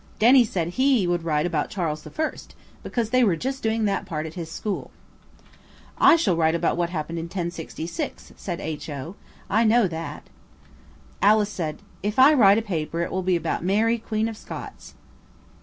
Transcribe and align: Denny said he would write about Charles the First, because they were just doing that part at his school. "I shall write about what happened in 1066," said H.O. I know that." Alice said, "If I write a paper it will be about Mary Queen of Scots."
Denny 0.17 0.43
said 0.43 0.69
he 0.69 1.05
would 1.05 1.21
write 1.23 1.45
about 1.45 1.69
Charles 1.69 2.01
the 2.01 2.09
First, 2.09 2.55
because 2.81 3.11
they 3.11 3.23
were 3.23 3.35
just 3.35 3.61
doing 3.61 3.85
that 3.85 4.07
part 4.07 4.25
at 4.25 4.33
his 4.33 4.49
school. 4.49 4.89
"I 5.99 6.15
shall 6.15 6.35
write 6.35 6.55
about 6.55 6.75
what 6.75 6.89
happened 6.89 7.19
in 7.19 7.25
1066," 7.25 8.33
said 8.35 8.59
H.O. 8.59 9.15
I 9.47 9.63
know 9.63 9.87
that." 9.87 10.23
Alice 11.21 11.51
said, 11.51 11.83
"If 12.01 12.17
I 12.17 12.33
write 12.33 12.57
a 12.57 12.63
paper 12.63 13.01
it 13.03 13.11
will 13.11 13.21
be 13.21 13.35
about 13.35 13.63
Mary 13.63 13.99
Queen 13.99 14.27
of 14.27 14.35
Scots." 14.35 14.95